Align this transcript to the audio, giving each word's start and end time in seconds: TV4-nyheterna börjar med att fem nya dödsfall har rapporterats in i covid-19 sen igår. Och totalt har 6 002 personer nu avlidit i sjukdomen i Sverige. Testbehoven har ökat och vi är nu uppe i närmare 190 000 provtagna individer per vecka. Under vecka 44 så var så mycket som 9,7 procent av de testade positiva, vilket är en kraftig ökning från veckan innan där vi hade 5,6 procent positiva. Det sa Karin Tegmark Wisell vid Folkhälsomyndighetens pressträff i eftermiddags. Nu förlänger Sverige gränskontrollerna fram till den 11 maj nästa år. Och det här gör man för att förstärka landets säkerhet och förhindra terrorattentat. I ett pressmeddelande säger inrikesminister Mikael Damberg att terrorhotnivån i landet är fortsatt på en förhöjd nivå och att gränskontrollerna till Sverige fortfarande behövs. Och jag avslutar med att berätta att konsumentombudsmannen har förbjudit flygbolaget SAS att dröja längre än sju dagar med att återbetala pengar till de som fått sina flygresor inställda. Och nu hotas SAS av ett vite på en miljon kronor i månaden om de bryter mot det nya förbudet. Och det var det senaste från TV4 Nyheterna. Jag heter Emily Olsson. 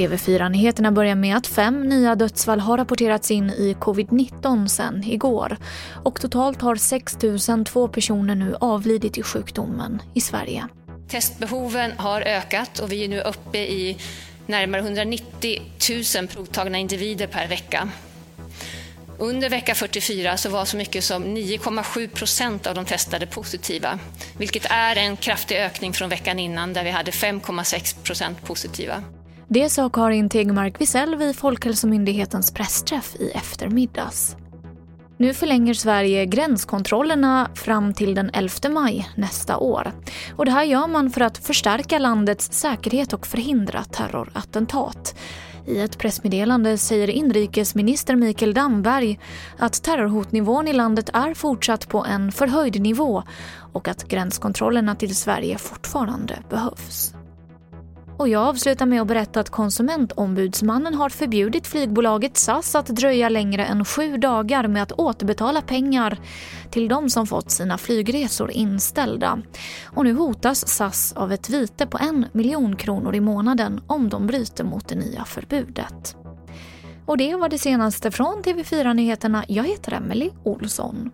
TV4-nyheterna 0.00 0.92
börjar 0.92 1.14
med 1.14 1.36
att 1.36 1.46
fem 1.46 1.82
nya 1.82 2.14
dödsfall 2.14 2.60
har 2.60 2.76
rapporterats 2.76 3.30
in 3.30 3.50
i 3.50 3.76
covid-19 3.80 4.66
sen 4.66 5.04
igår. 5.04 5.56
Och 6.04 6.20
totalt 6.20 6.62
har 6.62 6.76
6 6.76 7.16
002 7.66 7.88
personer 7.88 8.34
nu 8.34 8.56
avlidit 8.60 9.18
i 9.18 9.22
sjukdomen 9.22 10.02
i 10.14 10.20
Sverige. 10.20 10.68
Testbehoven 11.08 11.92
har 11.96 12.20
ökat 12.20 12.78
och 12.78 12.92
vi 12.92 13.04
är 13.04 13.08
nu 13.08 13.20
uppe 13.20 13.58
i 13.58 13.96
närmare 14.46 14.80
190 14.80 15.62
000 16.16 16.28
provtagna 16.28 16.78
individer 16.78 17.26
per 17.26 17.48
vecka. 17.48 17.88
Under 19.22 19.50
vecka 19.50 19.74
44 19.74 20.36
så 20.36 20.48
var 20.48 20.64
så 20.64 20.76
mycket 20.76 21.04
som 21.04 21.24
9,7 21.24 22.08
procent 22.08 22.66
av 22.66 22.74
de 22.74 22.84
testade 22.84 23.26
positiva, 23.26 23.98
vilket 24.38 24.66
är 24.70 24.96
en 24.96 25.16
kraftig 25.16 25.56
ökning 25.56 25.92
från 25.92 26.08
veckan 26.08 26.38
innan 26.38 26.72
där 26.72 26.84
vi 26.84 26.90
hade 26.90 27.10
5,6 27.10 28.04
procent 28.04 28.42
positiva. 28.44 29.02
Det 29.48 29.68
sa 29.68 29.90
Karin 29.90 30.28
Tegmark 30.28 30.80
Wisell 30.80 31.16
vid 31.16 31.36
Folkhälsomyndighetens 31.36 32.52
pressträff 32.52 33.16
i 33.18 33.30
eftermiddags. 33.30 34.36
Nu 35.16 35.34
förlänger 35.34 35.74
Sverige 35.74 36.26
gränskontrollerna 36.26 37.50
fram 37.54 37.94
till 37.94 38.14
den 38.14 38.30
11 38.34 38.52
maj 38.70 39.08
nästa 39.16 39.56
år. 39.58 39.92
Och 40.36 40.44
det 40.44 40.50
här 40.50 40.64
gör 40.64 40.86
man 40.86 41.10
för 41.10 41.20
att 41.20 41.38
förstärka 41.38 41.98
landets 41.98 42.52
säkerhet 42.52 43.12
och 43.12 43.26
förhindra 43.26 43.84
terrorattentat. 43.84 45.14
I 45.66 45.80
ett 45.80 45.98
pressmeddelande 45.98 46.78
säger 46.78 47.10
inrikesminister 47.10 48.16
Mikael 48.16 48.54
Damberg 48.54 49.18
att 49.58 49.82
terrorhotnivån 49.82 50.68
i 50.68 50.72
landet 50.72 51.10
är 51.12 51.34
fortsatt 51.34 51.88
på 51.88 52.04
en 52.04 52.32
förhöjd 52.32 52.80
nivå 52.80 53.22
och 53.72 53.88
att 53.88 54.08
gränskontrollerna 54.08 54.94
till 54.94 55.16
Sverige 55.16 55.58
fortfarande 55.58 56.38
behövs. 56.50 57.14
Och 58.20 58.28
jag 58.28 58.42
avslutar 58.42 58.86
med 58.86 59.00
att 59.00 59.06
berätta 59.06 59.40
att 59.40 59.50
konsumentombudsmannen 59.50 60.94
har 60.94 61.08
förbjudit 61.08 61.66
flygbolaget 61.66 62.36
SAS 62.36 62.74
att 62.74 62.86
dröja 62.86 63.28
längre 63.28 63.64
än 63.64 63.84
sju 63.84 64.16
dagar 64.16 64.68
med 64.68 64.82
att 64.82 64.92
återbetala 64.92 65.62
pengar 65.62 66.18
till 66.70 66.88
de 66.88 67.10
som 67.10 67.26
fått 67.26 67.50
sina 67.50 67.78
flygresor 67.78 68.50
inställda. 68.50 69.42
Och 69.84 70.04
nu 70.04 70.12
hotas 70.12 70.68
SAS 70.68 71.12
av 71.12 71.32
ett 71.32 71.50
vite 71.50 71.86
på 71.86 71.98
en 71.98 72.26
miljon 72.32 72.76
kronor 72.76 73.14
i 73.14 73.20
månaden 73.20 73.80
om 73.86 74.08
de 74.08 74.26
bryter 74.26 74.64
mot 74.64 74.88
det 74.88 74.94
nya 74.94 75.24
förbudet. 75.24 76.16
Och 77.06 77.16
det 77.16 77.34
var 77.34 77.48
det 77.48 77.58
senaste 77.58 78.10
från 78.10 78.42
TV4 78.42 78.94
Nyheterna. 78.94 79.44
Jag 79.48 79.64
heter 79.64 79.92
Emily 79.92 80.30
Olsson. 80.44 81.10